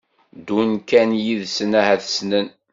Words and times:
ddu 0.37 0.59
kan 0.89 1.09
yid-sen 1.23 1.71
ahat 1.79 2.01
ssnen 2.09 2.47